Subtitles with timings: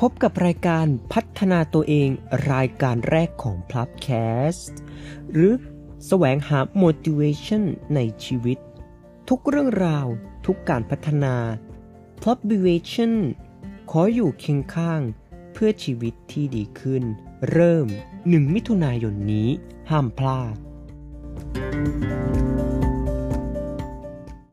[0.00, 2.08] พบกับรายการพัฒนาตัวเอง
[2.52, 4.08] รายการแรกของพลับแค
[4.52, 4.78] สต์
[5.32, 5.52] หรือ
[6.06, 7.64] แสวงหา motivation
[7.94, 8.58] ในชีวิต
[9.28, 10.06] ทุกเรื่องราว
[10.46, 11.36] ทุกการพัฒนา
[12.22, 13.14] p l u b i v a t i o n
[13.90, 15.00] ขออยู่เคียงข้าง
[15.52, 17.02] เพื่อชีวิตที่ดีขึ้น
[17.50, 17.86] เริ่ม
[18.20, 19.48] 1 มิถุนายนนี้
[19.90, 20.56] ห้ามพลาด